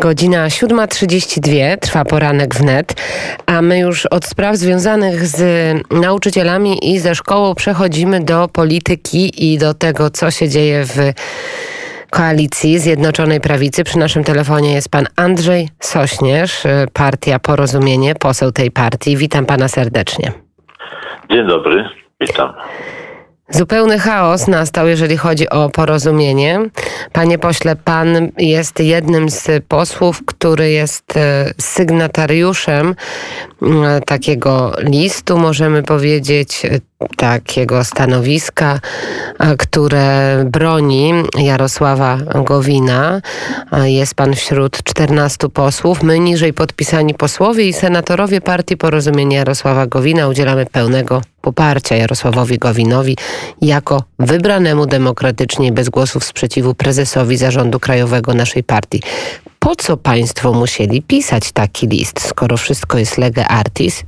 Godzina 0.00 0.48
7.32 0.48 1.78
trwa 1.78 2.04
poranek 2.04 2.54
wnet, 2.54 2.94
a 3.46 3.62
my 3.62 3.78
już 3.78 4.06
od 4.06 4.24
spraw 4.24 4.56
związanych 4.56 5.26
z 5.26 5.42
nauczycielami 5.90 6.92
i 6.92 6.98
ze 6.98 7.14
szkołą 7.14 7.54
przechodzimy 7.54 8.20
do 8.20 8.48
polityki 8.48 9.52
i 9.52 9.58
do 9.58 9.74
tego, 9.74 10.10
co 10.10 10.30
się 10.30 10.48
dzieje 10.48 10.84
w 10.84 10.96
koalicji 12.10 12.78
Zjednoczonej 12.78 13.40
Prawicy. 13.40 13.84
Przy 13.84 13.98
naszym 13.98 14.24
telefonie 14.24 14.72
jest 14.72 14.90
pan 14.90 15.06
Andrzej 15.16 15.68
Sośnierz, 15.80 16.62
partia 16.92 17.38
Porozumienie, 17.38 18.14
poseł 18.14 18.52
tej 18.52 18.70
partii. 18.70 19.16
Witam 19.16 19.46
pana 19.46 19.68
serdecznie. 19.68 20.32
Dzień 21.30 21.46
dobry, 21.46 21.84
witam. 22.20 22.52
Zupełny 23.50 23.98
chaos 23.98 24.48
nastał, 24.48 24.88
jeżeli 24.88 25.16
chodzi 25.16 25.48
o 25.48 25.70
porozumienie. 25.70 26.60
Panie 27.12 27.38
pośle, 27.38 27.76
pan 27.76 28.28
jest 28.38 28.80
jednym 28.80 29.30
z 29.30 29.64
posłów, 29.68 30.22
który 30.26 30.70
jest 30.70 31.16
e, 31.16 31.52
sygnatariuszem 31.60 32.94
takiego 34.06 34.72
listu, 34.78 35.38
możemy 35.38 35.82
powiedzieć, 35.82 36.62
takiego 37.16 37.84
stanowiska, 37.84 38.80
które 39.58 40.42
broni 40.44 41.12
Jarosława 41.38 42.18
Gowina. 42.44 43.20
Jest 43.84 44.14
pan 44.14 44.34
wśród 44.34 44.82
14 44.82 45.48
posłów. 45.48 46.02
My 46.02 46.18
niżej 46.18 46.52
podpisani 46.52 47.14
posłowie 47.14 47.68
i 47.68 47.72
senatorowie 47.72 48.40
Partii 48.40 48.76
Porozumienia 48.76 49.38
Jarosława 49.38 49.86
Gowina 49.86 50.28
udzielamy 50.28 50.66
pełnego 50.66 51.22
poparcia 51.40 51.96
Jarosławowi 51.96 52.58
Gowinowi 52.58 53.16
jako 53.60 54.02
wybranemu 54.18 54.86
demokratycznie 54.86 55.72
bez 55.72 55.88
głosów 55.88 56.24
sprzeciwu 56.24 56.74
prezesowi 56.74 57.36
zarządu 57.36 57.80
krajowego 57.80 58.34
naszej 58.34 58.62
partii. 58.62 59.02
Po 59.58 59.76
co 59.76 59.96
państwo 59.96 60.52
musieli 60.52 61.02
pisać 61.02 61.52
taki 61.52 61.86
list, 61.86 62.20
skoro 62.28 62.56
wszystko 62.56 62.98
jest 62.98 63.18
lege 63.18 63.48
artis? 63.48 64.04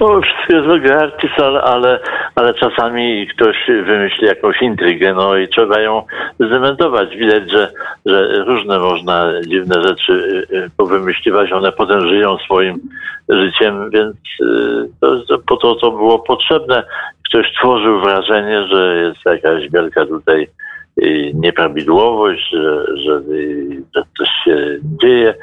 No, 0.00 0.20
wszystko 0.20 0.56
jest 0.56 0.68
lege 0.68 0.96
artis, 0.96 1.30
ale, 1.36 1.62
ale, 1.62 1.98
ale 2.34 2.54
czasami 2.54 3.26
ktoś 3.26 3.56
wymyśli 3.86 4.26
jakąś 4.26 4.62
intrygę, 4.62 5.14
no 5.14 5.36
i 5.36 5.48
trzeba 5.48 5.80
ją 5.80 6.02
zdementować. 6.40 7.16
Widać, 7.16 7.50
że, 7.50 7.72
że 8.06 8.44
różne 8.44 8.78
można 8.78 9.30
dziwne 9.46 9.82
rzeczy 9.82 10.12
y, 10.12 10.56
y, 10.56 10.70
powymyśliwać, 10.76 11.52
one 11.52 11.72
potem 11.72 12.08
żyją 12.08 12.38
swoim 12.38 12.78
życiem, 13.28 13.90
więc 13.90 14.16
y, 14.42 15.26
to, 15.28 15.38
po 15.46 15.56
to 15.56 15.74
to 15.74 15.90
było 15.90 16.18
potrzebne. 16.18 16.82
Ktoś 17.28 17.52
tworzył 17.58 18.00
wrażenie, 18.00 18.66
że 18.66 18.96
jest 18.96 19.20
jakaś 19.26 19.70
wielka 19.70 20.06
tutaj 20.06 20.48
nieprawidłowość, 21.34 22.50
że, 22.52 22.84
że, 22.96 23.20
że 23.96 24.02
coś 24.18 24.28
się 24.44 24.56
dzieje. 25.02 25.34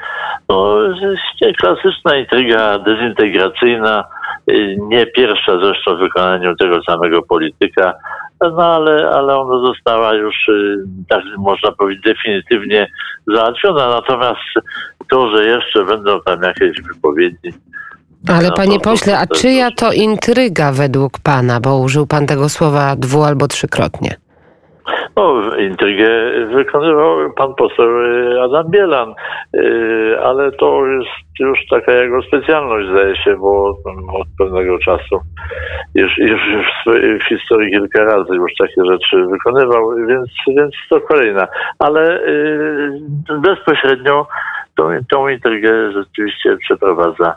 No, 1.40 1.48
klasyczna 1.58 2.16
intryga 2.16 2.78
dezintegracyjna, 2.78 4.04
nie 4.78 5.06
pierwsza 5.06 5.58
zresztą 5.60 5.96
w 5.96 5.98
wykonaniu 5.98 6.56
tego 6.56 6.82
samego 6.82 7.22
polityka, 7.22 7.94
no 8.40 8.74
ale, 8.74 9.10
ale 9.10 9.36
ona 9.36 9.66
została 9.66 10.14
już, 10.14 10.34
tak 11.08 11.22
można 11.38 11.72
powiedzieć, 11.72 12.04
definitywnie 12.04 12.86
załatwiona. 13.26 13.88
Natomiast 13.88 14.40
to, 15.10 15.36
że 15.36 15.44
jeszcze 15.44 15.84
będą 15.84 16.20
tam 16.20 16.42
jakieś 16.42 16.82
wypowiedzi, 16.82 17.52
ale 18.28 18.48
no, 18.48 18.54
panie 18.54 18.80
pośle, 18.80 19.18
a 19.18 19.26
czyja 19.26 19.70
to 19.70 19.92
intryga 19.92 20.72
według 20.72 21.18
pana, 21.18 21.60
bo 21.60 21.78
użył 21.78 22.06
pan 22.06 22.26
tego 22.26 22.48
słowa 22.48 22.96
dwu 22.96 23.24
albo 23.24 23.48
trzykrotnie? 23.48 24.16
No, 25.16 25.56
intrygę 25.56 26.08
wykonywał 26.46 27.32
pan 27.32 27.54
poseł 27.54 28.04
y, 28.04 28.42
Adam 28.42 28.70
Bielan, 28.70 29.14
y, 29.54 30.16
ale 30.22 30.52
to 30.52 30.86
jest 30.86 31.40
już 31.40 31.58
taka 31.70 31.92
jego 31.92 32.22
specjalność, 32.22 32.88
zdaje 32.88 33.16
się, 33.16 33.36
bo 33.36 33.68
od 34.20 34.28
pewnego 34.38 34.78
czasu 34.78 35.20
już, 35.94 36.18
już 36.18 36.40
w 37.24 37.28
historii 37.28 37.72
kilka 37.72 38.04
razy 38.04 38.34
już 38.34 38.52
takie 38.58 38.84
rzeczy 38.90 39.26
wykonywał, 39.26 39.90
więc, 40.08 40.28
więc 40.46 40.74
to 40.90 41.00
kolejna. 41.00 41.46
Ale 41.78 42.20
y, 42.20 43.00
bezpośrednio 43.38 44.26
tą, 44.76 44.88
tą 45.10 45.28
intrygę 45.28 45.92
rzeczywiście 45.92 46.56
przeprowadza 46.56 47.36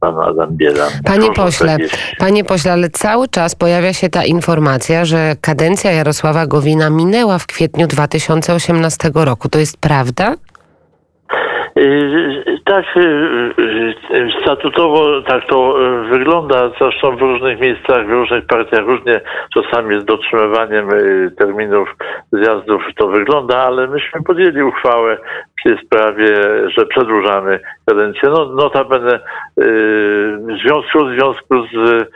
pan 0.00 0.18
Adam 0.20 0.56
Bielan. 0.56 0.90
Panie 1.04 1.32
pośle, 1.32 1.76
panie 2.18 2.44
pośle, 2.44 2.72
ale 2.72 2.90
cały 2.90 3.28
czas 3.28 3.54
pojawia 3.54 3.92
się 3.92 4.08
ta 4.08 4.24
informacja, 4.24 5.04
że 5.04 5.36
kadencja 5.40 5.92
Jarosława 5.92 6.46
Gowina 6.46 6.90
minęła 6.90 7.38
w 7.38 7.46
kwietniu 7.46 7.86
2018 7.86 9.10
roku. 9.14 9.48
To 9.48 9.58
jest 9.58 9.76
prawda? 9.76 10.34
Y, 11.78 12.60
tak, 12.64 12.96
y, 12.96 13.00
y, 14.14 14.32
statutowo 14.42 15.22
tak 15.22 15.46
to 15.46 15.74
wygląda. 16.10 16.70
Zresztą 16.80 17.16
w 17.16 17.20
różnych 17.20 17.60
miejscach, 17.60 18.06
w 18.06 18.10
różnych 18.10 18.46
partiach 18.46 18.86
różnie 18.86 19.20
czasami 19.54 20.00
z 20.00 20.04
dotrzymywaniem 20.04 20.88
terminów 21.38 21.96
zjazdów 22.32 22.82
to 22.96 23.08
wygląda, 23.08 23.58
ale 23.58 23.86
myśmy 23.86 24.22
podjęli 24.22 24.62
uchwałę 24.62 25.18
w 25.60 25.68
tej 25.68 25.78
sprawie, 25.86 26.26
że 26.76 26.86
przedłużamy 26.86 27.60
kadencję. 27.86 28.28
No, 28.28 28.46
notabene 28.46 29.20
w 29.56 30.58
związku, 30.62 31.06
w 31.06 31.14
związku 31.14 31.66
z 31.66 32.08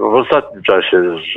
w 0.00 0.14
ostatnim 0.14 0.62
czasie 0.62 1.02
z, 1.02 1.34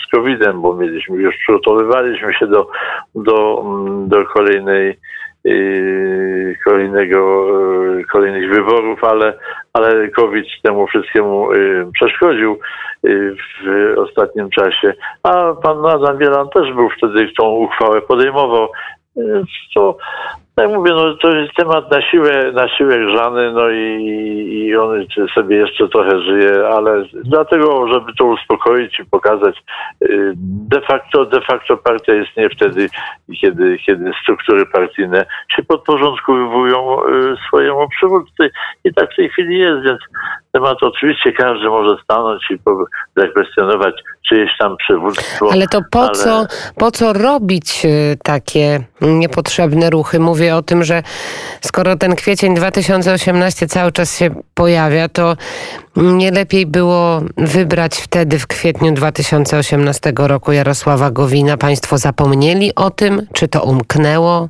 z 0.00 0.10
COVID-em, 0.10 0.62
bo 0.62 0.76
mieliśmy 0.76 1.16
już 1.16 1.36
przygotowywaliśmy 1.36 2.34
się 2.34 2.46
do, 2.46 2.66
do, 3.14 3.64
do 4.06 4.24
kolejnej 4.24 4.98
kolejnego, 6.64 7.48
e, 7.98 8.04
kolejnych 8.04 8.50
wyborów, 8.50 9.04
ale, 9.04 9.38
ale 9.72 10.08
COVID 10.08 10.46
temu 10.62 10.86
wszystkiemu 10.86 11.52
e, 11.52 11.56
przeszkodził 11.92 12.58
w 13.04 13.94
ostatnim 13.98 14.50
czasie. 14.50 14.94
A 15.22 15.54
pan 15.62 15.86
Adam 15.86 16.18
Bielan 16.18 16.48
też 16.48 16.72
był 16.72 16.90
wtedy, 16.90 17.28
tą 17.38 17.48
uchwałę 17.50 18.02
podejmował. 18.02 18.68
To 19.74 19.96
tak 20.60 20.70
mówię, 20.70 20.92
no 20.92 21.14
to 21.14 21.36
jest 21.36 21.54
temat 21.54 21.90
na 21.90 22.02
siłę, 22.02 22.52
na 22.52 22.68
siłę 22.68 22.98
grzany, 22.98 23.52
no 23.52 23.70
i, 23.70 24.04
i 24.52 24.76
on 24.76 25.06
sobie 25.34 25.56
jeszcze 25.56 25.88
trochę 25.88 26.20
żyje, 26.20 26.68
ale 26.68 27.04
dlatego, 27.24 27.88
żeby 27.88 28.12
to 28.18 28.24
uspokoić 28.24 29.00
i 29.00 29.04
pokazać, 29.04 29.56
y, 30.04 30.32
de 30.36 30.80
facto, 30.80 31.24
de 31.24 31.40
facto 31.40 31.76
partia 31.76 32.14
istnieje 32.14 32.50
wtedy, 32.50 32.88
kiedy, 33.40 33.78
kiedy 33.86 34.12
struktury 34.22 34.66
partyjne 34.66 35.26
się 35.56 35.62
podporządkowują 35.62 37.04
y, 37.04 37.36
swojemu 37.48 37.88
przywódcy. 37.88 38.50
I 38.84 38.94
tak 38.94 39.12
w 39.12 39.16
tej 39.16 39.28
chwili 39.28 39.58
jest, 39.58 39.82
więc 39.82 40.00
temat 40.52 40.82
oczywiście 40.82 41.32
każdy 41.32 41.68
może 41.68 41.96
stanąć 42.04 42.50
i 42.50 42.58
zakwestionować 43.16 43.94
czyjeś 44.30 44.50
tam 44.58 44.76
przywództwo. 44.76 45.52
Ale 45.52 45.66
to 45.68 45.80
po, 45.90 46.02
ale... 46.02 46.14
Co, 46.14 46.46
po 46.76 46.90
co 46.90 47.12
robić 47.12 47.84
y, 47.84 48.18
takie 48.22 48.80
niepotrzebne 49.00 49.90
ruchy? 49.90 50.20
Mówię 50.20 50.56
o 50.56 50.62
tym, 50.62 50.84
że 50.84 51.02
skoro 51.60 51.96
ten 51.96 52.16
kwiecień 52.16 52.54
2018 52.54 53.66
cały 53.66 53.92
czas 53.92 54.18
się 54.18 54.30
pojawia, 54.54 55.08
to 55.08 55.36
nie 55.96 56.30
lepiej 56.30 56.66
było 56.66 57.22
wybrać 57.36 57.96
wtedy 57.96 58.38
w 58.38 58.46
kwietniu 58.46 58.92
2018 58.92 60.12
roku 60.16 60.52
Jarosława 60.52 61.10
Gowina. 61.10 61.56
Państwo 61.56 61.98
zapomnieli 61.98 62.74
o 62.74 62.90
tym? 62.90 63.26
Czy 63.32 63.48
to 63.48 63.62
umknęło? 63.62 64.48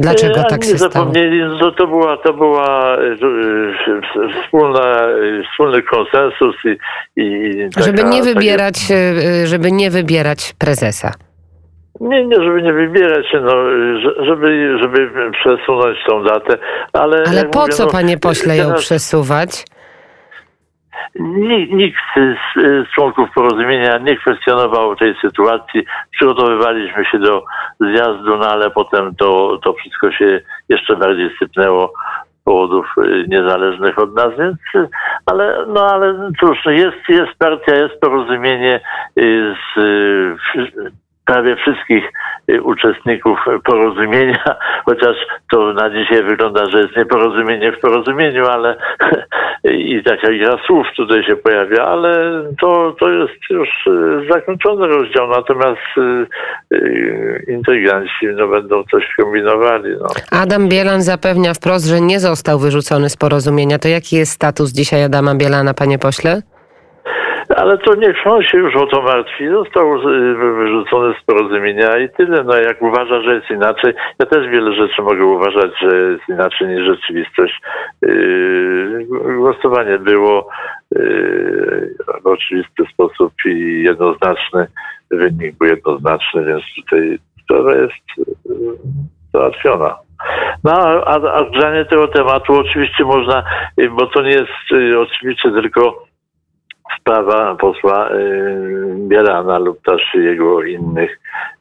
Dlaczego 0.00 0.44
tak 0.44 0.64
się 0.64 0.78
zapomnieli, 0.78 1.38
stało? 1.38 1.58
No 1.60 1.70
to 1.70 1.86
była, 1.86 2.16
to 2.16 2.32
była 2.32 2.96
e, 2.96 3.00
e, 3.00 4.42
wspólna, 4.42 4.80
e, 4.80 5.42
wspólny 5.50 5.82
konsensus 5.82 6.56
i, 6.64 7.22
i 7.22 7.68
taka, 7.74 7.86
żeby 7.86 8.04
nie 8.04 8.22
wybierać, 8.22 8.80
takie... 8.80 9.46
żeby 9.46 9.72
nie 9.72 9.90
wybierać 9.90 10.54
prezesa. 10.58 11.12
Nie, 12.00 12.26
nie, 12.26 12.36
żeby 12.36 12.62
nie 12.62 12.72
wybierać 12.72 13.26
się, 13.30 13.40
no, 13.40 13.52
żeby, 14.26 14.78
żeby 14.80 15.10
przesunąć 15.32 15.98
tą 16.08 16.24
datę, 16.24 16.58
ale... 16.92 17.24
Ale 17.28 17.44
po 17.44 17.60
mówię, 17.60 17.72
co, 17.72 17.84
no, 17.84 17.90
panie 17.90 18.18
pośle, 18.18 18.56
ją 18.56 18.74
przesuwać? 18.74 19.64
Nikt 21.70 22.00
z 22.16 22.94
członków 22.94 23.30
porozumienia 23.34 23.98
nie 23.98 24.16
kwestionował 24.16 24.96
tej 24.96 25.14
sytuacji. 25.20 25.84
Przygotowywaliśmy 26.10 27.04
się 27.04 27.18
do 27.18 27.44
zjazdu, 27.80 28.36
no 28.36 28.50
ale 28.50 28.70
potem 28.70 29.14
to, 29.14 29.58
to 29.62 29.72
wszystko 29.72 30.12
się 30.12 30.40
jeszcze 30.68 30.96
bardziej 30.96 31.30
sypnęło 31.38 31.92
powodów 32.44 32.86
y, 32.98 33.24
niezależnych 33.28 33.98
od 33.98 34.14
nas, 34.14 34.28
więc, 34.38 34.88
ale, 35.26 35.66
no 35.68 35.80
ale 35.86 36.30
cóż, 36.40 36.58
jest, 36.66 37.08
jest 37.08 37.38
partia, 37.38 37.74
jest 37.74 38.00
porozumienie 38.00 38.80
y, 39.18 39.54
z 39.76 39.80
prawie 41.26 41.56
wszystkich 41.56 42.04
y, 42.50 42.62
uczestników 42.62 43.38
porozumienia, 43.64 44.44
chociaż 44.88 45.16
to 45.52 45.72
na 45.72 45.90
dzisiaj 45.90 46.22
wygląda, 46.22 46.66
że 46.66 46.78
jest 46.80 46.96
nieporozumienie 46.96 47.72
w 47.72 47.80
porozumieniu, 47.80 48.46
ale 48.46 48.76
i 49.64 50.02
taka 50.04 50.28
gra 50.32 50.58
słów 50.66 50.86
tutaj 50.96 51.24
się 51.24 51.36
pojawia, 51.36 51.84
ale 51.84 52.42
to, 52.60 52.96
to 53.00 53.08
jest 53.08 53.50
już 53.50 53.68
y, 53.86 54.26
zakończony 54.30 54.86
rozdział, 54.86 55.28
natomiast 55.28 55.98
y, 56.72 57.44
intryganci 57.48 58.26
no, 58.36 58.48
będą 58.48 58.84
coś 58.90 59.04
kombinowali. 59.20 59.90
No. 60.00 60.06
Adam 60.30 60.68
Bielan 60.68 61.02
zapewnia 61.02 61.54
wprost, 61.54 61.86
że 61.86 62.00
nie 62.00 62.20
został 62.20 62.58
wyrzucony 62.58 63.10
z 63.10 63.16
porozumienia. 63.16 63.78
To 63.78 63.88
jaki 63.88 64.16
jest 64.16 64.32
status 64.32 64.72
dzisiaj 64.72 65.04
Adama 65.04 65.34
Bielana, 65.34 65.74
panie 65.74 65.98
pośle? 65.98 66.42
Ale 67.60 67.78
to 67.78 67.94
niech 67.94 68.26
on 68.26 68.42
się 68.42 68.58
już 68.58 68.76
o 68.76 68.86
to 68.86 69.02
martwi. 69.02 69.48
Został 69.48 69.96
y, 69.96 70.34
wyrzucony 70.34 71.14
z 71.20 71.24
porozumienia 71.24 71.98
i 71.98 72.08
tyle. 72.08 72.44
No 72.44 72.56
jak 72.56 72.82
uważa, 72.82 73.22
że 73.22 73.34
jest 73.34 73.50
inaczej, 73.50 73.94
ja 74.18 74.26
też 74.26 74.48
wiele 74.48 74.74
rzeczy 74.74 75.02
mogę 75.02 75.24
uważać, 75.24 75.70
że 75.80 75.96
jest 75.96 76.28
inaczej 76.28 76.68
niż 76.68 76.86
rzeczywistość. 76.86 77.60
Yy, 78.02 79.06
głosowanie 79.36 79.98
było 79.98 80.48
yy, 80.94 81.94
w 82.22 82.26
oczywisty 82.26 82.84
sposób 82.92 83.32
i 83.46 83.82
jednoznaczny. 83.82 84.66
Wynik 85.10 85.58
był 85.58 85.68
jednoznaczny, 85.68 86.44
więc 86.44 86.62
tutaj 86.76 87.18
sprawa 87.42 87.74
jest 87.74 88.30
załatwiona. 89.32 89.96
No, 90.64 90.72
a, 91.04 91.32
a 91.32 91.44
grzanie 91.44 91.84
tego 91.84 92.08
tematu 92.08 92.52
oczywiście 92.52 93.04
można, 93.04 93.42
bo 93.90 94.06
to 94.06 94.22
nie 94.22 94.30
jest 94.30 94.50
oczywiście 94.98 95.50
tylko 95.50 96.09
sprawa 96.98 97.54
posła 97.54 98.10
y, 98.10 98.94
Bielana 99.08 99.58
lub 99.58 99.82
też 99.82 100.02
jego 100.14 100.62
innych, 100.62 101.20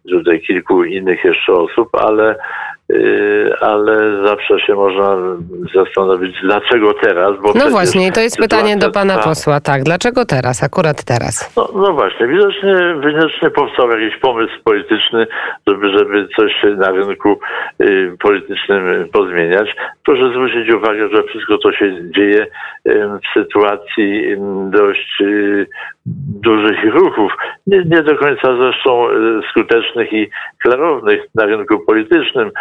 tutaj 0.09 0.41
kilku 0.41 0.83
innych 0.83 1.23
jeszcze 1.23 1.53
osób, 1.53 1.89
ale 1.95 2.35
ale 3.61 4.25
zawsze 4.25 4.59
się 4.59 4.73
można 4.75 5.17
zastanowić, 5.75 6.35
dlaczego 6.41 6.93
teraz. 6.93 7.31
Bo 7.41 7.53
no 7.55 7.69
właśnie, 7.69 8.07
i 8.07 8.11
to 8.11 8.21
jest 8.21 8.37
pytanie 8.37 8.77
do 8.77 8.91
pana 8.91 9.17
ta... 9.17 9.23
posła. 9.23 9.59
Tak, 9.59 9.83
dlaczego 9.83 10.25
teraz, 10.25 10.63
akurat 10.63 11.03
teraz? 11.03 11.53
No, 11.57 11.69
no 11.75 11.93
właśnie, 11.93 12.27
widocznie, 12.27 12.75
widocznie 13.05 13.49
powstał 13.49 13.91
jakiś 13.91 14.19
pomysł 14.19 14.53
polityczny, 14.63 15.27
żeby, 15.67 15.97
żeby 15.97 16.27
coś 16.37 16.51
na 16.77 16.91
rynku 16.91 17.39
y, 17.81 18.15
politycznym 18.19 19.09
pozmieniać. 19.13 19.75
Proszę 20.05 20.29
zwrócić 20.29 20.73
uwagę, 20.73 21.09
że 21.09 21.23
wszystko 21.23 21.57
to 21.57 21.71
się 21.71 22.11
dzieje 22.15 22.47
y, 22.87 23.07
w 23.07 23.39
sytuacji 23.39 24.33
y, 24.33 24.37
dość 24.71 25.21
y, 25.21 25.67
dużych 26.41 26.93
ruchów, 26.93 27.31
nie, 27.67 27.83
nie 27.85 28.03
do 28.03 28.17
końca 28.17 28.57
zresztą 28.57 29.09
y, 29.09 29.41
skutecznych 29.51 30.13
i 30.13 30.29
klarownych 30.61 31.21
na 31.35 31.45
rynku 31.45 31.79
politycznym 31.79 32.51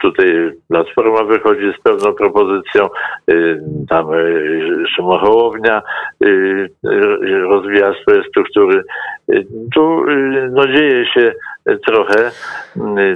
Tutaj 0.00 0.52
Platforma 0.68 1.24
wychodzi 1.24 1.72
z 1.78 1.82
pewną 1.82 2.12
propozycją, 2.12 2.88
y, 3.30 3.60
tam 3.88 4.14
y, 4.14 4.84
Szymon 4.96 5.18
Hołownia 5.18 5.82
rozwija 7.42 7.94
swoje 8.02 8.22
struktury. 8.28 8.82
Tu 9.74 10.04
no, 10.50 10.66
dzieje 10.66 11.06
się 11.14 11.32
trochę, 11.86 12.30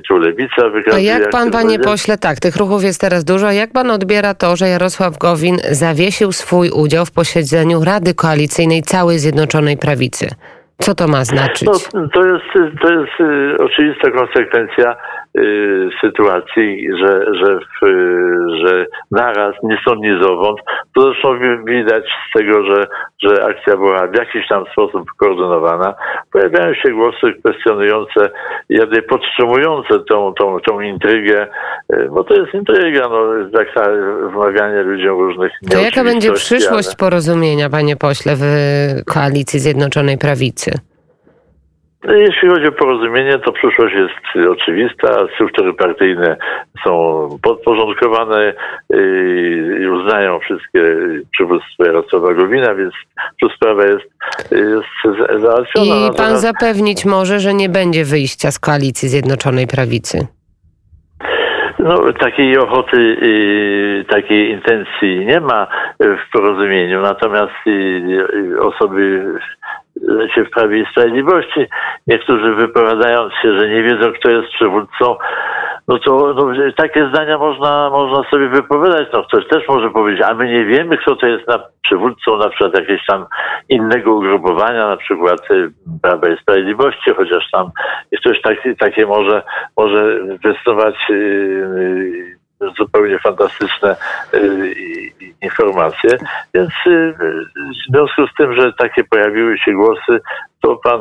tu 0.08 0.18
lewica 0.18 0.68
wykazuje. 0.68 1.14
A 1.14 1.18
jak 1.18 1.30
pan, 1.30 1.50
panie 1.50 1.78
pośle, 1.78 2.18
tak, 2.18 2.40
tych 2.40 2.56
ruchów 2.56 2.84
jest 2.84 3.00
teraz 3.00 3.24
dużo. 3.24 3.50
Jak 3.50 3.72
pan 3.72 3.90
odbiera 3.90 4.34
to, 4.34 4.56
że 4.56 4.68
Jarosław 4.68 5.18
Gowin 5.18 5.56
zawiesił 5.70 6.32
swój 6.32 6.70
udział 6.70 7.06
w 7.06 7.12
posiedzeniu 7.12 7.84
Rady 7.84 8.14
Koalicyjnej 8.14 8.82
całej 8.82 9.18
Zjednoczonej 9.18 9.76
Prawicy? 9.76 10.28
Co 10.78 10.94
to 10.94 11.08
ma 11.08 11.24
znaczyć? 11.24 11.68
No, 11.94 12.08
to 12.08 12.24
jest, 12.26 12.44
to 12.82 12.92
jest 12.92 13.12
oczywista 13.60 14.10
konsekwencja 14.10 14.96
Y, 14.96 15.23
sytuacji, 16.00 16.88
że, 16.98 17.24
że, 17.34 17.58
w, 17.58 17.86
że 18.64 18.86
naraz, 19.10 19.54
nie 19.62 19.78
stąd, 19.82 20.00
nie 20.00 20.18
zowąd. 20.22 20.58
To 20.94 21.02
zresztą 21.02 21.38
widać 21.64 22.04
z 22.04 22.38
tego, 22.38 22.64
że, 22.64 22.86
że 23.22 23.44
akcja 23.44 23.76
była 23.76 24.06
w 24.06 24.14
jakiś 24.18 24.48
tam 24.48 24.64
sposób 24.72 25.10
koordynowana. 25.16 25.94
Pojawiają 26.32 26.74
się 26.74 26.92
głosy 26.92 27.32
kwestionujące, 27.44 28.30
jakby 28.68 29.02
podtrzymujące 29.02 30.00
tą, 30.08 30.34
tą, 30.34 30.60
tą 30.60 30.80
intrygę, 30.80 31.46
y, 31.92 32.08
bo 32.10 32.24
to 32.24 32.34
jest 32.34 32.54
intryga, 32.54 33.08
no, 33.08 33.28
tak 33.52 33.68
wmawianie 34.32 34.82
ludziom 34.82 35.18
różnych 35.18 35.52
To 35.70 35.78
jaka 35.78 36.04
będzie 36.04 36.32
przyszłość 36.32 36.88
ale... 36.88 36.96
porozumienia, 36.98 37.70
panie 37.70 37.96
pośle, 37.96 38.32
w 38.36 38.44
koalicji 39.06 39.60
Zjednoczonej 39.60 40.18
Prawicy? 40.18 40.93
Jeśli 42.08 42.48
chodzi 42.48 42.66
o 42.68 42.72
porozumienie, 42.72 43.38
to 43.38 43.52
przyszłość 43.52 43.94
jest 43.94 44.48
oczywista. 44.50 45.26
Struktury 45.34 45.74
partyjne 45.74 46.36
są 46.84 47.28
podporządkowane 47.42 48.54
i 49.80 49.86
uznają 49.86 50.38
wszystkie 50.38 50.80
przywództwo 51.32 51.84
Jarosława 51.84 52.34
Gowina, 52.34 52.74
więc 52.74 52.94
tu 53.40 53.48
sprawa 53.48 53.82
jest, 53.82 54.04
jest 54.50 55.20
załatwiona. 55.40 55.86
I 55.86 56.00
pan 56.00 56.10
Natomiast... 56.10 56.42
zapewnić 56.42 57.04
może, 57.04 57.40
że 57.40 57.54
nie 57.54 57.68
będzie 57.68 58.04
wyjścia 58.04 58.50
z 58.50 58.58
koalicji 58.58 59.08
Zjednoczonej 59.08 59.66
Prawicy? 59.66 60.26
No, 61.78 62.12
takiej 62.12 62.58
ochoty, 62.58 63.16
takiej 64.08 64.50
intencji 64.50 65.26
nie 65.26 65.40
ma 65.40 65.66
w 66.00 66.32
porozumieniu, 66.32 67.00
natomiast 67.00 67.52
osoby 68.60 69.24
się 70.34 70.44
w 70.44 70.50
Prawie 70.50 70.82
i 70.82 70.86
Sprawiedliwości, 70.86 71.66
niektórzy 72.06 72.54
wypowiadając 72.54 73.32
się, 73.42 73.58
że 73.58 73.68
nie 73.68 73.82
wiedzą, 73.82 74.12
kto 74.12 74.30
jest 74.30 74.48
przywódcą, 74.48 75.16
no 75.88 75.98
to 75.98 76.34
no, 76.34 76.72
takie 76.76 77.08
zdania 77.08 77.38
można, 77.38 77.90
można 77.90 78.30
sobie 78.30 78.48
wypowiadać. 78.48 79.08
No, 79.12 79.22
ktoś 79.22 79.48
też 79.48 79.68
może 79.68 79.90
powiedzieć, 79.90 80.26
a 80.30 80.34
my 80.34 80.48
nie 80.48 80.64
wiemy, 80.64 80.98
kto 80.98 81.16
to 81.16 81.26
jest 81.26 81.48
na 81.48 81.58
przywódcą 81.82 82.36
na 82.36 82.48
przykład 82.48 82.74
jakiegoś 82.74 83.06
tam 83.06 83.26
innego 83.68 84.14
ugrupowania, 84.14 84.86
na 84.88 84.96
przykład 84.96 85.50
y, 85.50 85.70
Prawa 86.02 86.28
i 86.28 86.36
Sprawiedliwości, 86.36 87.10
chociaż 87.16 87.50
tam 87.52 87.70
ktoś 88.20 88.42
taki, 88.42 88.76
takie 88.76 89.06
może, 89.06 89.42
może 89.76 90.18
wystosować 90.44 90.94
yy, 91.08 92.33
zupełnie 92.78 93.18
fantastyczne 93.18 93.96
y, 94.34 94.74
informacje. 95.42 96.10
Więc 96.54 96.70
y, 96.86 97.14
w 97.56 97.92
związku 97.92 98.26
z 98.26 98.34
tym, 98.38 98.54
że 98.54 98.72
takie 98.72 99.04
pojawiły 99.04 99.58
się 99.58 99.72
głosy, 99.72 100.20
to 100.62 100.76
pan 100.76 101.00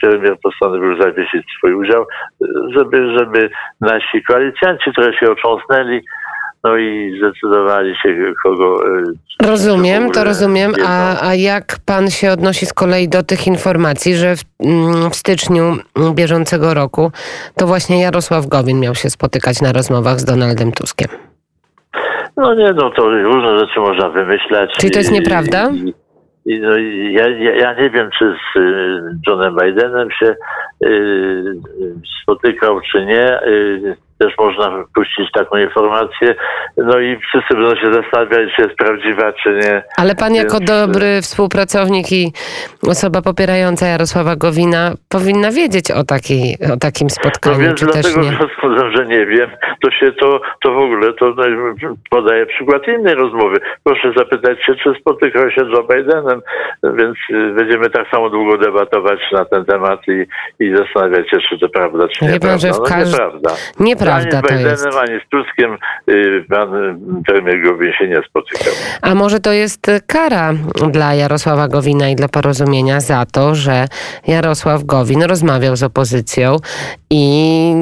premier 0.00 0.36
postanowił 0.42 1.02
zawiesić 1.02 1.46
swój 1.56 1.74
udział, 1.74 2.06
żeby, 2.74 3.18
żeby 3.18 3.50
nasi 3.80 4.22
koalicjanci 4.22 4.92
trochę 4.92 5.18
się 5.18 5.30
otrząsnęli, 5.30 6.00
no 6.64 6.76
i 6.76 7.18
zdecydowali 7.18 7.94
się, 7.96 8.32
kogo. 8.42 8.80
Rozumiem, 9.42 10.10
to 10.10 10.24
rozumiem. 10.24 10.72
A, 10.86 11.28
a 11.28 11.34
jak 11.34 11.76
pan 11.86 12.10
się 12.10 12.30
odnosi 12.30 12.66
z 12.66 12.72
kolei 12.72 13.08
do 13.08 13.22
tych 13.22 13.46
informacji, 13.46 14.14
że 14.14 14.36
w, 14.36 14.42
mm, 14.60 15.10
w, 15.10 15.14
styczniu 15.14 15.76
bieżącego 16.14 16.74
roku 16.74 17.12
to 17.56 17.66
właśnie 17.66 18.02
Jarosław 18.02 18.46
Gowin 18.46 18.80
miał 18.80 18.94
się 18.94 19.10
spotykać 19.10 19.62
na 19.62 19.72
rozmowach 19.72 20.20
z 20.20 20.24
Donaldem 20.24 20.72
Tuskiem? 20.72 21.08
No 22.36 22.54
nie, 22.54 22.72
no 22.72 22.90
to 22.90 23.10
różne 23.10 23.58
rzeczy 23.58 23.80
można 23.80 24.08
wymyślać. 24.08 24.70
Czyli 24.78 24.92
to 24.92 24.98
jest 24.98 25.12
nieprawda? 25.12 25.70
I, 25.70 25.94
i, 26.46 26.60
no, 26.60 26.76
ja, 27.10 27.28
ja, 27.28 27.54
ja, 27.54 27.74
nie 27.74 27.90
wiem, 27.90 28.10
czy 28.18 28.24
z 28.24 28.56
y, 28.56 29.00
Johnem 29.26 29.56
Bidenem 29.56 30.08
się 30.10 30.34
y, 30.86 31.42
spotykał, 32.22 32.80
czy 32.92 33.06
nie. 33.06 33.42
Y, 33.46 33.96
też 34.22 34.38
można 34.38 34.84
puścić 34.94 35.32
taką 35.32 35.56
informację. 35.56 36.34
No 36.76 37.00
i 37.00 37.18
wszyscy 37.18 37.54
będą 37.54 37.76
się 37.76 37.92
zastanawiać, 37.92 38.50
czy 38.56 38.62
jest 38.62 38.74
prawdziwa, 38.74 39.32
czy 39.32 39.52
nie. 39.52 39.82
Ale 39.96 40.14
pan 40.14 40.34
jako 40.34 40.58
Więc... 40.58 40.70
dobry 40.70 41.22
współpracownik 41.22 42.12
i 42.12 42.32
osoba 42.88 43.22
popierająca 43.22 43.86
Jarosława 43.86 44.36
Gowina 44.36 44.92
powinna 45.08 45.50
wiedzieć 45.50 45.90
o, 45.90 46.04
takiej, 46.04 46.56
o 46.74 46.76
takim 46.76 47.10
spotkaniu, 47.10 47.58
no 47.58 47.64
więc 47.64 47.78
czy 47.78 47.84
dlatego 47.84 48.20
też 48.20 48.24
nie? 48.24 48.96
że 48.96 49.06
nie 49.06 49.26
wiem. 49.26 49.50
To 49.82 49.90
się 49.90 50.12
to, 50.12 50.40
to 50.62 50.74
w 50.74 50.78
ogóle, 50.78 51.12
to 51.12 51.34
no, 51.36 51.44
podaję 52.10 52.46
przykład 52.46 52.82
innej 52.88 53.14
rozmowy. 53.14 53.56
Proszę 53.84 54.12
zapytać 54.16 54.64
się, 54.66 54.74
czy 54.74 54.94
spotykał 55.00 55.50
się 55.50 55.60
z 55.60 55.92
Bidenem, 55.92 56.40
więc 56.82 57.16
y, 57.30 57.54
będziemy 57.54 57.90
tak 57.90 58.08
samo 58.10 58.30
długo 58.30 58.58
debatować 58.58 59.20
na 59.32 59.44
ten 59.44 59.64
temat 59.64 60.00
i, 60.08 60.26
i 60.64 60.76
zastanawiać 60.76 61.30
się, 61.30 61.38
czy 61.48 61.58
to 61.58 61.68
prawda, 61.68 62.08
czy 62.08 62.24
nie. 62.24 62.40
Pan, 62.40 62.58
że 62.58 62.72
w 62.72 62.78
no, 62.78 62.96
nieprawda. 63.04 63.50
Nieprawda 63.80 64.11
prawda 64.20 64.38
ani 64.38 64.58
z 64.58 64.62
Bidenem, 64.62 64.98
ani 64.98 65.20
z 65.26 65.28
Tuskiem 65.28 65.78
y, 66.08 66.44
pan 66.48 66.68
premier 67.26 67.62
Gowin 67.62 67.92
się 67.92 68.08
nie 68.08 68.22
spotykał. 68.28 68.72
A 69.02 69.14
może 69.14 69.40
to 69.40 69.52
jest 69.52 69.86
kara 70.06 70.52
dla 70.90 71.14
Jarosława 71.14 71.68
Gowina 71.68 72.08
i 72.08 72.16
dla 72.16 72.28
porozumienia 72.28 73.00
za 73.00 73.26
to, 73.26 73.54
że 73.54 73.86
Jarosław 74.26 74.84
Gowin 74.84 75.22
rozmawiał 75.22 75.76
z 75.76 75.82
opozycją 75.82 76.56
i 77.10 77.74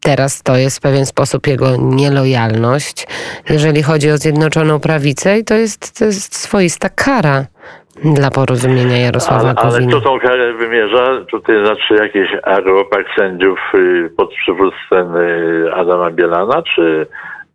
teraz 0.00 0.42
to 0.42 0.56
jest 0.56 0.76
w 0.76 0.80
pewien 0.80 1.06
sposób 1.06 1.46
jego 1.46 1.76
nielojalność, 1.76 3.06
jeżeli 3.50 3.82
chodzi 3.82 4.10
o 4.10 4.18
Zjednoczoną 4.18 4.80
Prawicę 4.80 5.38
i 5.38 5.44
to 5.44 5.54
jest, 5.54 5.98
to 5.98 6.04
jest 6.04 6.36
swoista 6.36 6.88
kara 6.88 7.46
dla 8.04 8.30
porozumienia 8.30 8.96
Jarosława 8.96 9.54
ale, 9.56 9.74
ale 9.74 9.86
kto 9.86 10.00
tą 10.00 10.20
karę 10.20 10.52
wymierza? 10.52 11.24
Tutaj 11.30 11.56
znaczy 11.64 11.94
jakiś 11.94 12.28
aeropark 12.42 13.06
sędziów 13.18 13.58
y, 13.74 14.10
pod 14.16 14.30
przywództwem 14.34 15.16
y, 15.16 15.74
Adama 15.74 16.10
Bielana, 16.10 16.62
czy, 16.74 17.06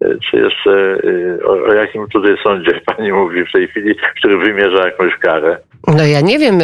y, 0.03 0.17
czy 0.29 0.37
jeszcze 0.37 0.97
o, 1.45 1.51
o 1.51 1.73
jakim 1.73 2.07
tutaj 2.07 2.35
sądzie 2.43 2.81
pani 2.95 3.11
mówi 3.11 3.45
w 3.45 3.51
tej 3.51 3.67
chwili, 3.67 3.95
który 4.17 4.37
wymierza 4.37 4.85
jakąś 4.85 5.15
karę? 5.15 5.57
No 5.87 6.05
ja 6.05 6.21
nie 6.21 6.39
wiem, 6.39 6.59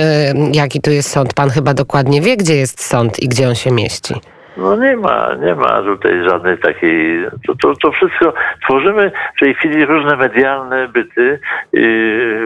jaki 0.53 0.81
tu 0.81 0.91
jest 0.91 1.09
sąd. 1.09 1.33
Pan 1.33 1.49
chyba 1.49 1.73
dokładnie 1.73 2.21
wie, 2.21 2.37
gdzie 2.37 2.55
jest 2.55 2.81
sąd 2.81 3.19
i 3.19 3.27
gdzie 3.27 3.47
on 3.47 3.55
się 3.55 3.71
mieści. 3.71 4.13
No 4.57 4.75
nie 4.75 4.97
ma, 4.97 5.35
nie 5.41 5.55
ma 5.55 5.81
tutaj 5.81 6.23
żadnej 6.23 6.57
takiej, 6.57 7.25
to, 7.47 7.55
to, 7.61 7.73
to 7.75 7.91
wszystko, 7.91 8.33
tworzymy 8.63 9.11
w 9.37 9.39
tej 9.39 9.55
chwili 9.55 9.85
różne 9.85 10.15
medialne 10.15 10.87
byty, 10.87 11.39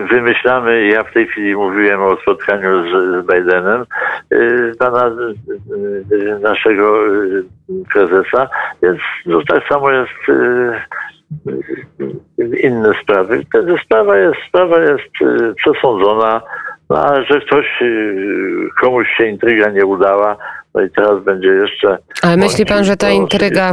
wymyślamy, 0.09 0.87
ja 0.87 1.03
w 1.03 1.13
tej 1.13 1.27
chwili 1.27 1.55
mówiłem 1.55 2.01
o 2.01 2.17
spotkaniu 2.21 2.83
z, 2.83 3.25
z 3.25 3.27
Bidenem, 3.27 3.85
yy, 4.31 4.71
pana, 4.79 5.11
yy, 6.11 6.39
naszego 6.39 7.05
yy, 7.05 7.43
prezesa, 7.93 8.49
więc 8.83 8.99
no, 9.25 9.41
tak 9.47 9.67
samo 9.69 9.91
jest 9.91 10.11
inne 12.63 12.93
sprawy. 13.03 13.43
Sprawa 13.85 14.17
jest, 14.17 14.37
sprawa 14.47 14.79
jest 14.79 15.03
przesądzona, 15.55 16.41
no, 16.91 16.97
a 16.97 17.23
że 17.23 17.41
ktoś, 17.41 17.65
yy, 17.81 18.69
komuś 18.81 19.07
się 19.17 19.25
intryga 19.25 19.69
nie 19.69 19.85
udała, 19.85 20.37
no 20.75 20.81
i 20.81 20.89
teraz 20.89 21.23
będzie 21.23 21.47
jeszcze. 21.47 21.97
Ale 22.21 22.37
myśli 22.37 22.65
pan, 22.65 22.83
że 22.83 22.97
ta 22.97 23.09
intryga, 23.09 23.71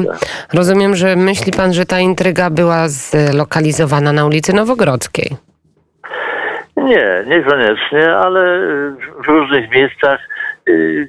rozumiem, 0.54 0.96
że 0.96 1.16
myśli 1.16 1.52
pan, 1.52 1.72
że 1.72 1.84
ta 1.84 2.00
intryga 2.00 2.50
była 2.50 2.88
zlokalizowana 2.88 4.12
na 4.12 4.26
ulicy 4.26 4.52
Nowogrodzkiej. 4.52 5.36
Nie, 6.76 7.24
niekoniecznie, 7.26 8.16
ale 8.16 8.60
w 9.24 9.28
różnych 9.28 9.70
miejscach 9.70 10.20
y, 10.68 11.08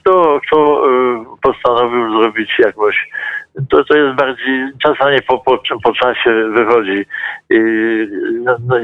kto, 0.00 0.40
kto 0.46 0.84
y, 0.86 1.40
postanowił 1.42 2.20
zrobić 2.20 2.58
jakąś, 2.58 3.08
to, 3.70 3.84
to 3.84 3.96
jest 3.96 4.16
bardziej, 4.16 4.68
czasami 4.82 5.22
po, 5.22 5.38
po, 5.38 5.58
po 5.82 5.92
czasie 5.92 6.50
wychodzi. 6.50 7.06
Y, 7.52 8.08
No, 8.44 8.56
no, 8.68 8.76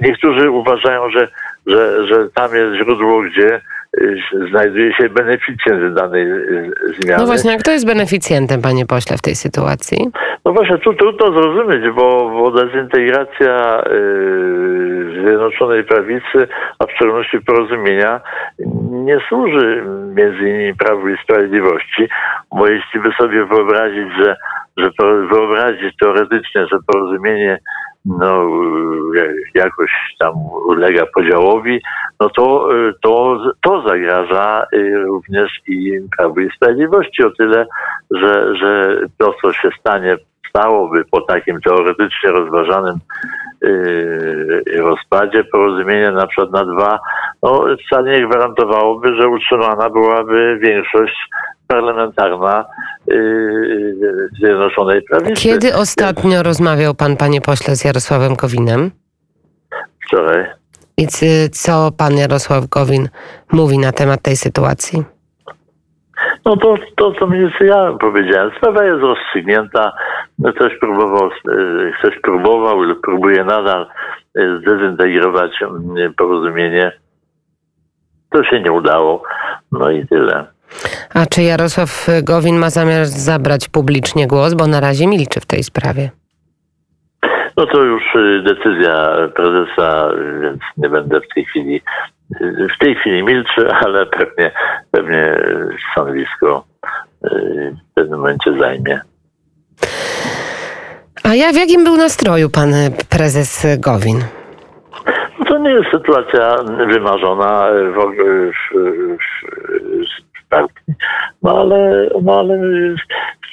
niektórzy 0.00 0.50
uważają, 0.50 1.10
że, 1.10 1.28
że, 1.66 2.06
że 2.06 2.28
tam 2.34 2.54
jest 2.54 2.76
źródło, 2.76 3.22
gdzie 3.22 3.60
y, 4.00 4.16
znajduje 4.50 4.94
się 4.94 5.08
beneficjent 5.08 5.94
danej 5.94 6.22
y, 6.22 6.72
zmiany. 7.00 7.22
No 7.22 7.26
właśnie, 7.26 7.52
a 7.52 7.56
kto 7.56 7.70
jest 7.70 7.86
beneficjentem, 7.86 8.62
panie 8.62 8.86
pośle, 8.86 9.16
w 9.16 9.22
tej 9.22 9.34
sytuacji? 9.34 10.10
No 10.44 10.52
właśnie, 10.52 10.78
tu 10.78 10.94
trudno 10.94 11.32
zrozumieć, 11.32 11.94
bo, 11.94 12.30
bo 12.30 12.50
dezintegracja 12.50 13.82
yy, 13.90 15.22
Zjednoczonej 15.22 15.84
Prawicy, 15.84 16.48
a 16.78 16.86
w 16.86 16.92
szczególności 16.92 17.40
porozumienia, 17.40 18.20
nie 18.90 19.18
służy 19.28 19.84
między 20.14 20.38
innymi 20.38 20.74
Prawu 20.74 21.08
i 21.08 21.16
Sprawiedliwości, 21.24 22.08
bo 22.52 22.68
jeśli 22.68 23.00
by 23.00 23.12
sobie 23.12 23.44
wyobrazić, 23.46 24.08
że, 24.18 24.36
że 24.76 24.90
to, 24.98 25.04
wyobrazić 25.06 25.96
teoretycznie, 26.00 26.66
że 26.66 26.78
porozumienie 26.86 27.58
no, 28.04 28.48
yy, 29.14 29.34
jakoś 29.54 29.90
tam 30.18 30.32
ulega 30.66 31.04
podziałowi, 31.14 31.80
no 32.20 32.30
to, 32.30 32.72
yy, 32.72 32.94
to, 33.02 33.38
to 33.60 33.82
zagraża 33.88 34.66
yy, 34.72 35.04
również 35.04 35.50
i 35.66 36.00
Prawu 36.16 36.40
i 36.40 36.50
Sprawiedliwości. 36.56 37.24
O 37.24 37.30
tyle, 37.30 37.66
że, 38.10 38.56
że 38.56 39.00
to, 39.18 39.34
co 39.42 39.52
się 39.52 39.68
stanie, 39.80 40.16
stałoby 40.48 41.04
po 41.10 41.20
takim 41.20 41.60
teoretycznie 41.60 42.30
rozważanym 42.30 42.98
rozpadzie 44.78 45.44
porozumienia 45.44 46.10
na 46.10 46.26
przykład 46.26 46.52
na 46.52 46.64
dwa, 46.64 46.98
no 47.42 47.64
wcale 47.86 48.10
nie 48.10 48.26
gwarantowałoby, 48.26 49.14
że 49.14 49.28
utrzymana 49.28 49.90
byłaby 49.90 50.58
większość 50.62 51.28
parlamentarna 51.68 52.64
yy, 53.06 54.28
Zjednoczonej 54.38 55.02
Prawicy. 55.02 55.42
Kiedy 55.42 55.74
ostatnio 55.74 56.42
rozmawiał 56.42 56.94
pan, 56.94 57.16
panie 57.16 57.40
pośle, 57.40 57.76
z 57.76 57.84
Jarosławem 57.84 58.34
Gowinem? 58.34 58.90
Wczoraj. 60.06 60.46
I 60.96 61.06
co 61.52 61.90
pan 61.98 62.16
Jarosław 62.16 62.68
Gowin 62.68 63.08
mówi 63.52 63.78
na 63.78 63.92
temat 63.92 64.22
tej 64.22 64.36
sytuacji? 64.36 65.04
No 66.44 66.56
to, 66.56 66.74
to 66.96 67.12
co 67.12 67.28
więcej 67.28 67.68
ja 67.68 67.92
powiedziałem. 68.00 68.50
Sprawa 68.56 68.84
jest 68.84 69.00
rozstrzygnięta. 69.00 69.92
No, 70.38 70.52
Ktoś 70.52 70.78
próbował, 70.78 71.26
e, 71.26 71.92
ktoś 71.98 72.20
próbował 72.20 72.82
lub 72.82 73.00
próbuje 73.00 73.44
nadal 73.44 73.86
zdezintegrować 74.34 75.62
mm, 75.62 76.14
porozumienie. 76.14 76.92
To 78.30 78.44
się 78.44 78.60
nie 78.60 78.72
udało. 78.72 79.22
No 79.72 79.90
i 79.90 80.06
tyle. 80.06 80.46
A 81.14 81.26
czy 81.26 81.42
Jarosław 81.42 82.06
Gowin 82.22 82.56
ma 82.58 82.70
zamiar 82.70 83.06
zabrać 83.06 83.68
publicznie 83.68 84.26
głos, 84.26 84.54
bo 84.54 84.66
na 84.66 84.80
razie 84.80 85.06
milczy 85.06 85.40
w 85.40 85.46
tej 85.46 85.62
sprawie? 85.62 86.10
No 87.56 87.66
to 87.66 87.82
już 87.82 88.02
y, 88.14 88.42
decyzja 88.42 89.16
prezesa, 89.34 90.10
więc 90.42 90.60
nie 90.76 90.88
będę 90.88 91.20
w 91.20 91.34
tej 91.34 91.44
chwili, 91.44 91.82
y, 92.40 92.66
w 92.76 92.78
tej 92.78 92.94
chwili 92.94 93.22
milczy, 93.22 93.72
ale 93.84 94.06
pewnie, 94.06 94.50
pewnie 94.90 95.36
stanowisko 95.92 96.64
y, 97.24 97.76
w 97.90 97.94
pewnym 97.94 98.18
momencie 98.18 98.58
zajmie. 98.58 99.00
A 101.24 101.34
ja 101.34 101.52
w 101.52 101.56
jakim 101.56 101.84
był 101.84 101.96
nastroju 101.96 102.50
pan 102.50 102.72
prezes 103.08 103.66
Gowin? 103.78 104.24
No 105.38 105.44
to 105.44 105.58
nie 105.58 105.70
jest 105.70 105.90
sytuacja 105.90 106.56
wymarzona 106.88 107.68
w, 107.94 107.98
ogóle 107.98 108.50
w 110.52 110.54
partii, 110.54 110.92
no 111.42 111.60
ale, 111.60 112.08
no 112.22 112.38
ale 112.38 112.58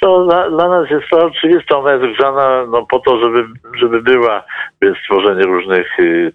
to 0.00 0.24
dla, 0.24 0.50
dla 0.50 0.68
nas 0.68 0.90
jest 0.90 1.04
to 1.10 1.26
oczywiste, 1.26 1.76
ona 1.76 1.92
jest 1.92 2.16
grzana 2.16 2.66
no, 2.66 2.86
po 2.86 2.98
to, 2.98 3.18
żeby, 3.18 3.44
żeby 3.80 4.02
była 4.02 4.44
jest 4.82 5.00
stworzenie 5.00 5.42
różnych 5.42 6.00
y, 6.00 6.32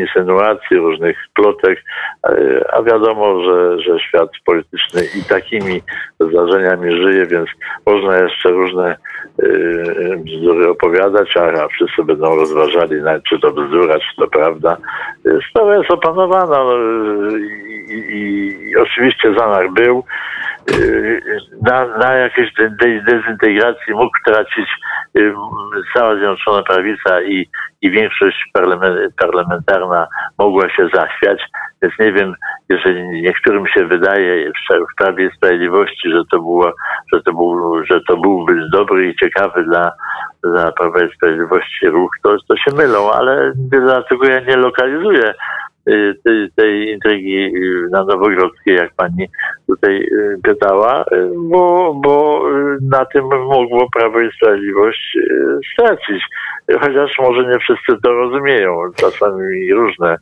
insynuacji, 0.00 0.76
różnych 0.76 1.16
plotek, 1.34 1.84
y, 2.30 2.64
a 2.72 2.82
wiadomo, 2.82 3.40
że, 3.42 3.80
że 3.80 3.98
świat 3.98 4.30
polityczny 4.44 5.02
i 5.18 5.24
takimi 5.24 5.82
zdarzeniami 6.20 6.90
żyje, 6.92 7.26
więc 7.26 7.48
można 7.86 8.18
jeszcze 8.18 8.48
różne 8.50 8.96
y, 9.42 10.16
bzdury 10.16 10.68
opowiadać, 10.68 11.36
a, 11.36 11.68
wszyscy 11.68 12.04
będą 12.04 12.36
rozważali, 12.36 12.96
czy 13.28 13.40
to 13.40 13.50
bzdura, 13.50 13.94
czy 13.94 14.16
to 14.16 14.28
prawda. 14.28 14.76
Sprawa 15.50 15.76
jest 15.76 15.90
opanowana 15.90 16.64
no, 16.64 16.76
i, 17.36 17.94
i, 17.94 18.70
i 18.70 18.76
oczywiście 18.76 19.34
zamach 19.34 19.72
był. 19.72 20.04
Y, 20.74 21.20
Na, 21.62 21.86
na 21.98 22.12
jakiejś 22.14 22.54
de- 22.54 22.70
de- 22.70 23.02
dezintegracji 23.02 23.92
mógł 23.94 24.16
tracić 24.26 24.68
y, 25.18 25.32
cała 25.94 26.14
Zjednoczona 26.14 26.62
Prawica 26.62 27.22
i, 27.22 27.48
i 27.82 27.90
większość 27.90 28.36
parlamen- 28.58 29.08
parlamentarna 29.20 30.06
mogła 30.38 30.70
się 30.70 30.88
zachwiać. 30.94 31.40
Więc 31.82 31.94
nie 31.98 32.12
wiem, 32.12 32.34
jeżeli 32.68 33.22
niektórym 33.22 33.66
się 33.66 33.84
wydaje 33.86 34.52
w 34.70 34.96
Prawie 34.98 35.26
i 35.26 35.36
Sprawiedliwości, 35.36 36.10
że 36.10 36.22
to, 36.30 36.36
było, 36.38 36.72
że, 37.12 37.22
to 37.22 37.32
był, 37.32 37.84
że 37.90 38.00
to 38.08 38.16
byłby 38.16 38.68
dobry 38.72 39.08
i 39.08 39.16
ciekawy 39.16 39.64
dla, 39.64 39.92
dla 40.44 40.72
Prawa 40.72 41.00
i 41.04 41.14
Sprawiedliwości 41.14 41.86
ruch, 41.86 42.10
to, 42.22 42.36
to 42.48 42.56
się 42.56 42.76
mylą, 42.76 43.12
ale 43.12 43.52
dlatego 43.56 44.26
ja 44.26 44.40
nie 44.40 44.56
lokalizuję 44.56 45.24
y, 45.30 45.34
tej, 46.24 46.50
tej 46.56 46.88
intrygi 46.88 47.56
y, 47.56 47.88
na 47.90 48.04
Nowogrodzkiej, 48.04 48.76
jak 48.76 48.94
pani 48.94 49.28
tutaj 49.66 50.02
y, 50.02 50.36
pytała, 50.42 51.04
y, 51.12 51.30
bo, 51.36 51.94
bo 51.94 52.44
y, 52.50 52.78
na 52.82 53.04
tym 53.04 53.24
mogło 53.24 53.88
Prawo 53.94 54.20
i 54.20 54.32
Sprawiedliwość 54.32 55.16
y, 55.16 55.58
stracić. 55.72 56.22
Chociaż 56.80 57.18
może 57.18 57.48
nie 57.48 57.58
wszyscy 57.58 58.02
to 58.02 58.12
rozumieją. 58.12 58.82
Czasami 58.96 59.72
różne 59.72 60.16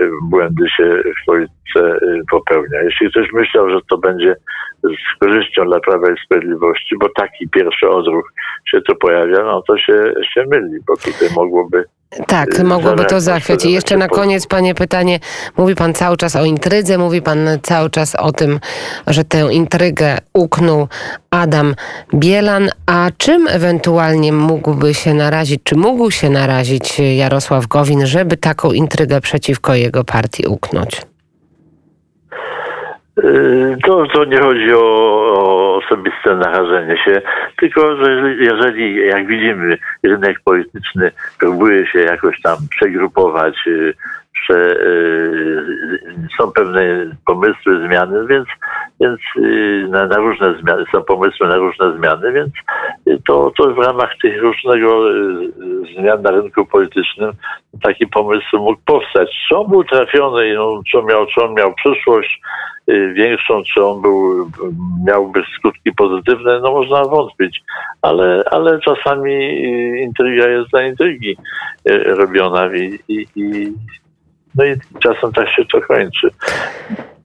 y, 0.00 0.10
błędy 0.22 0.68
się 0.76 1.02
w 1.22 1.26
polityce 1.26 2.06
y, 2.06 2.22
popełnia. 2.30 2.82
Jeśli 2.82 3.10
ktoś 3.10 3.32
myślał, 3.32 3.70
że 3.70 3.78
to 3.90 3.98
będzie 3.98 4.36
z 4.82 5.18
korzyścią 5.18 5.64
dla 5.64 5.80
Prawa 5.80 6.10
i 6.10 6.24
Sprawiedliwości, 6.24 6.94
bo 7.00 7.08
taki 7.08 7.48
pierwszy 7.48 7.88
odruch 7.88 8.32
się 8.66 8.80
tu 8.80 8.96
pojawia, 8.96 9.42
no 9.44 9.62
to 9.62 9.78
się, 9.78 10.12
się 10.34 10.44
myli, 10.46 10.78
bo 10.86 10.96
tutaj 10.96 11.28
mogłoby 11.36 11.84
Tak, 12.26 12.62
mogłoby 12.64 13.04
to 13.04 13.20
zachwiać. 13.20 13.64
I 13.64 13.72
jeszcze 13.72 13.96
na 13.96 14.08
koniec, 14.08 14.46
panie 14.46 14.74
pytanie. 14.74 15.20
Mówi 15.56 15.74
pan 15.74 15.94
cały 15.94 16.16
czas 16.16 16.36
o 16.36 16.44
intrydze, 16.44 16.98
mówi 16.98 17.22
pan 17.22 17.48
cały 17.62 17.90
czas 17.90 18.14
o 18.14 18.32
tym, 18.32 18.60
że 19.06 19.24
tę 19.24 19.52
intrygę 19.52 20.18
uknął 20.34 20.88
Adam 21.30 21.74
Bielan. 22.14 22.70
A 22.86 23.10
czym 23.18 23.48
ewentualnie 23.48 24.32
mógłby 24.32 24.94
się 24.94 25.14
narazić, 25.14 25.60
czy 25.64 25.76
mógł 25.76 26.10
się 26.10 26.30
narazić 26.30 26.98
Jarosław 27.16 27.66
Gowin, 27.66 28.06
żeby 28.06 28.36
taką 28.36 28.72
intrygę 28.72 29.20
przeciwko 29.20 29.74
jego 29.74 30.04
partii 30.04 30.46
uknąć? 30.46 31.09
Yy, 33.16 33.76
To, 33.86 34.06
to 34.06 34.24
nie 34.24 34.38
chodzi 34.38 34.74
o, 34.74 34.80
o 34.80 35.76
osobiste 35.76 36.36
narażenie 36.36 36.96
się, 37.04 37.22
tylko 37.56 37.96
że 37.96 38.34
jeżeli- 38.38 39.06
jak 39.06 39.26
widzimy, 39.26 39.78
rynek 40.02 40.40
polityczny 40.44 41.10
próbuje 41.38 41.86
się 41.86 41.98
jakoś 41.98 42.40
tam 42.42 42.56
przegrupować, 42.70 43.54
yy, 43.66 43.94
że 44.48 44.54
y, 44.54 45.62
są 46.38 46.52
pewne 46.52 47.06
pomysły, 47.26 47.86
zmiany, 47.86 48.26
więc, 48.26 48.48
więc 49.00 49.20
y, 49.36 49.86
na, 49.88 50.06
na, 50.06 50.16
różne 50.16 50.54
zmiany, 50.54 50.84
są 50.92 51.02
pomysły 51.02 51.48
na 51.48 51.56
różne 51.56 51.96
zmiany, 51.98 52.32
więc 52.32 52.52
to, 53.26 53.52
to 53.56 53.74
w 53.74 53.78
ramach 53.78 54.10
tych 54.22 54.42
różnego 54.42 55.10
y, 55.10 55.52
zmian 55.94 56.22
na 56.22 56.30
rynku 56.30 56.66
politycznym 56.66 57.32
taki 57.82 58.06
pomysł 58.06 58.58
mógł 58.58 58.80
powstać. 58.86 59.48
On 59.54 59.70
był 59.70 59.84
trafiony, 59.84 60.54
no, 60.54 60.82
on 60.94 61.06
miał, 61.06 61.26
on 61.36 61.54
miał 61.54 61.74
przyszłość 61.74 62.40
większą, 63.12 63.62
czy 63.74 63.84
on 63.84 64.02
był, 64.02 64.50
miałby 65.06 65.42
skutki 65.58 65.92
pozytywne, 65.92 66.60
no 66.60 66.72
można 66.72 67.04
wątpić, 67.04 67.60
ale, 68.02 68.42
ale 68.50 68.80
czasami 68.80 69.62
intryga 70.00 70.48
jest 70.48 70.70
dla 70.70 70.86
intrygi 70.86 71.36
robiona 72.06 72.76
i, 72.76 72.98
i, 73.08 73.26
i 73.36 73.72
no 74.54 74.64
i 74.64 74.74
czasem 75.00 75.32
tak 75.32 75.48
się 75.48 75.64
to 75.72 75.80
kończy. 75.80 76.30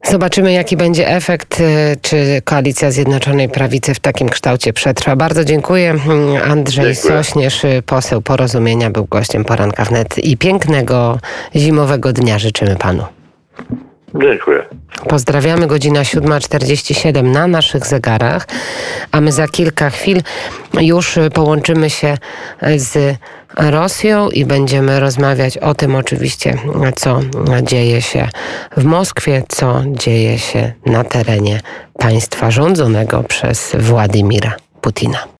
Zobaczymy, 0.03 0.53
jaki 0.53 0.77
będzie 0.77 1.07
efekt, 1.07 1.59
y, 1.59 1.63
czy 2.01 2.41
koalicja 2.43 2.91
Zjednoczonej 2.91 3.49
Prawicy 3.49 3.93
w 3.93 3.99
takim 3.99 4.29
kształcie 4.29 4.73
przetrwa. 4.73 5.15
Bardzo 5.15 5.45
dziękuję. 5.45 5.89
Mm, 5.89 6.51
Andrzej 6.51 6.93
dziękuję. 6.93 7.23
Sośnierz, 7.23 7.63
y, 7.63 7.83
poseł 7.85 8.21
Porozumienia, 8.21 8.89
był 8.89 9.05
gościem 9.05 9.45
poranka 9.45 9.85
wnet 9.85 10.17
i 10.17 10.37
pięknego 10.37 11.19
zimowego 11.55 12.13
dnia 12.13 12.39
życzymy 12.39 12.75
panu. 12.75 13.03
Dziękuję. 14.13 14.65
Pozdrawiamy, 15.09 15.67
godzina 15.67 16.01
7.47 16.01 17.23
na 17.23 17.47
naszych 17.47 17.87
zegarach, 17.87 18.47
a 19.11 19.21
my 19.21 19.31
za 19.31 19.47
kilka 19.47 19.89
chwil 19.89 20.21
już 20.81 21.19
połączymy 21.33 21.89
się 21.89 22.17
z 22.75 23.17
Rosją 23.57 24.29
i 24.29 24.45
będziemy 24.45 24.99
rozmawiać 24.99 25.57
o 25.57 25.73
tym 25.73 25.95
oczywiście, 25.95 26.57
co 26.95 27.19
dzieje 27.63 28.01
się 28.01 28.29
w 28.77 28.83
Moskwie, 28.83 29.43
co 29.47 29.83
dzieje 29.87 30.39
się 30.39 30.73
na 30.85 31.03
terenie 31.03 31.59
państwa 31.99 32.51
rządzonego 32.51 33.23
przez 33.23 33.75
Władimira 33.79 34.53
Putina. 34.81 35.27